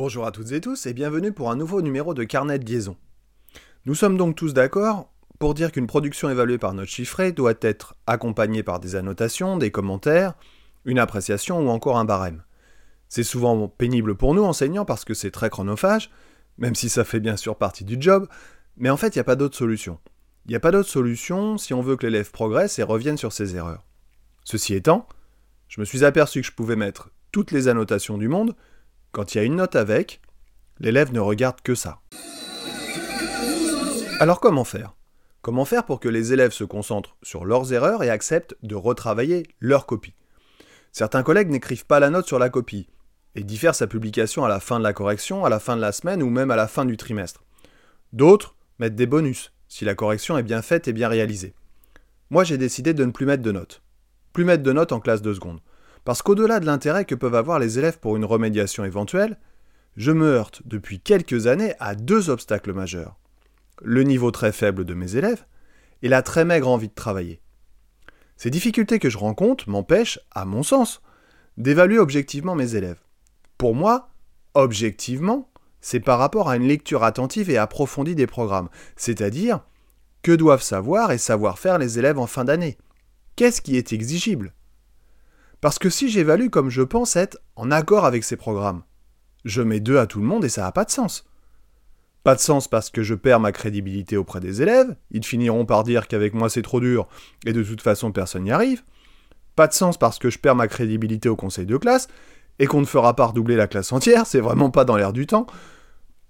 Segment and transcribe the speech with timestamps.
[0.00, 2.96] Bonjour à toutes et tous et bienvenue pour un nouveau numéro de Carnet de liaison.
[3.84, 7.94] Nous sommes donc tous d'accord pour dire qu'une production évaluée par note chiffrée doit être
[8.06, 10.32] accompagnée par des annotations, des commentaires,
[10.86, 12.42] une appréciation ou encore un barème.
[13.10, 16.10] C'est souvent pénible pour nous enseignants parce que c'est très chronophage,
[16.56, 18.26] même si ça fait bien sûr partie du job,
[18.78, 19.98] mais en fait il n'y a pas d'autre solution.
[20.46, 23.34] Il n'y a pas d'autre solution si on veut que l'élève progresse et revienne sur
[23.34, 23.84] ses erreurs.
[24.44, 25.06] Ceci étant,
[25.68, 28.56] je me suis aperçu que je pouvais mettre toutes les annotations du monde,
[29.12, 30.20] quand il y a une note avec,
[30.78, 32.00] l'élève ne regarde que ça.
[34.20, 34.94] Alors comment faire?
[35.42, 39.44] Comment faire pour que les élèves se concentrent sur leurs erreurs et acceptent de retravailler
[39.58, 40.14] leur copie
[40.92, 42.88] Certains collègues n'écrivent pas la note sur la copie
[43.34, 45.92] et diffèrent sa publication à la fin de la correction, à la fin de la
[45.92, 47.42] semaine ou même à la fin du trimestre.
[48.12, 51.54] D'autres mettent des bonus si la correction est bien faite et bien réalisée.
[52.28, 53.82] Moi j'ai décidé de ne plus mettre de notes.
[54.32, 55.60] Plus mettre de notes en classe de seconde.
[56.04, 59.38] Parce qu'au-delà de l'intérêt que peuvent avoir les élèves pour une remédiation éventuelle,
[59.96, 63.18] je me heurte depuis quelques années à deux obstacles majeurs.
[63.82, 65.44] Le niveau très faible de mes élèves
[66.02, 67.40] et la très maigre envie de travailler.
[68.36, 71.02] Ces difficultés que je rencontre m'empêchent, à mon sens,
[71.58, 73.00] d'évaluer objectivement mes élèves.
[73.58, 74.10] Pour moi,
[74.54, 75.50] objectivement,
[75.82, 79.60] c'est par rapport à une lecture attentive et approfondie des programmes, c'est-à-dire
[80.22, 82.78] que doivent savoir et savoir faire les élèves en fin d'année?
[83.36, 84.54] Qu'est-ce qui est exigible?
[85.60, 88.82] Parce que si j'évalue comme je pense être en accord avec ces programmes,
[89.44, 91.26] je mets deux à tout le monde et ça n'a pas de sens.
[92.22, 95.84] Pas de sens parce que je perds ma crédibilité auprès des élèves, ils finiront par
[95.84, 97.08] dire qu'avec moi c'est trop dur
[97.46, 98.82] et de toute façon personne n'y arrive.
[99.56, 102.08] Pas de sens parce que je perds ma crédibilité au conseil de classe
[102.58, 105.26] et qu'on ne fera pas redoubler la classe entière, c'est vraiment pas dans l'air du
[105.26, 105.46] temps.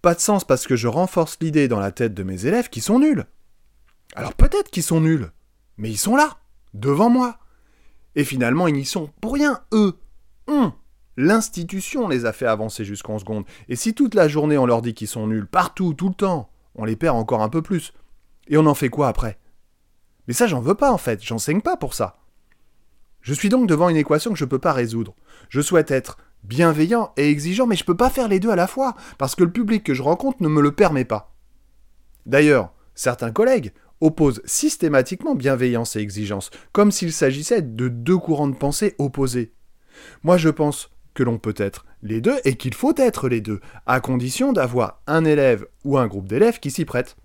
[0.01, 2.81] Pas de sens parce que je renforce l'idée dans la tête de mes élèves qui
[2.81, 3.27] sont nuls.
[4.15, 5.31] Alors peut-être qu'ils sont nuls,
[5.77, 6.39] mais ils sont là,
[6.73, 7.39] devant moi.
[8.17, 9.99] Et finalement, ils n'y sont pour rien, eux.
[10.47, 10.73] Hum.
[11.17, 13.45] L'institution les a fait avancer jusqu'en seconde.
[13.69, 16.51] Et si toute la journée on leur dit qu'ils sont nuls, partout, tout le temps,
[16.75, 17.93] on les perd encore un peu plus.
[18.49, 19.39] Et on en fait quoi après?
[20.27, 22.19] Mais ça, j'en veux pas en fait, j'enseigne pas pour ça.
[23.21, 25.15] Je suis donc devant une équation que je ne peux pas résoudre.
[25.49, 28.57] Je souhaite être bienveillant et exigeant, mais je ne peux pas faire les deux à
[28.57, 31.35] la fois, parce que le public que je rencontre ne me le permet pas.
[32.25, 38.57] D'ailleurs, certains collègues oppose systématiquement bienveillance et exigence, comme s'il s'agissait de deux courants de
[38.57, 39.53] pensée opposés.
[40.23, 43.61] Moi je pense que l'on peut être les deux et qu'il faut être les deux,
[43.87, 47.17] à condition d'avoir un élève ou un groupe d'élèves qui s'y prête.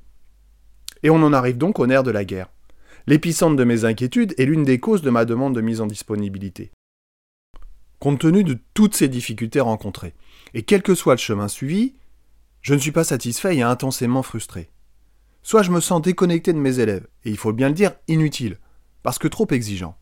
[1.04, 2.50] Et on en arrive donc au nerf de la guerre.
[3.08, 6.72] L'épicentre de mes inquiétudes est l'une des causes de ma demande de mise en disponibilité.
[8.00, 10.14] Compte tenu de toutes ces difficultés rencontrées,
[10.54, 11.96] et quel que soit le chemin suivi,
[12.62, 14.70] je ne suis pas satisfait et intensément frustré.
[15.46, 18.58] Soit je me sens déconnecté de mes élèves, et il faut bien le dire, inutile,
[19.04, 19.96] parce que trop exigeant.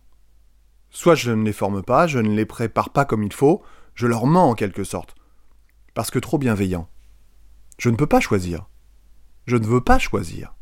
[0.89, 3.61] Soit je ne les forme pas, je ne les prépare pas comme il faut,
[3.93, 5.15] je leur mens en quelque sorte,
[5.95, 6.87] parce que trop bienveillant.
[7.77, 8.69] Je ne peux pas choisir.
[9.45, 10.55] Je ne veux pas choisir.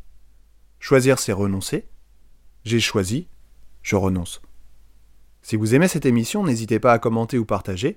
[0.80, 1.86] Choisir, c'est renoncer.
[2.64, 3.28] J'ai choisi,
[3.82, 4.42] je renonce.
[5.42, 7.96] Si vous aimez cette émission, n'hésitez pas à commenter ou partager.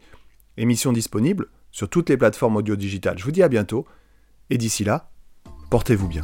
[0.55, 3.17] Émission disponible sur toutes les plateformes audio digitales.
[3.17, 3.87] Je vous dis à bientôt,
[4.51, 5.09] et d'ici là,
[5.71, 6.23] portez-vous bien.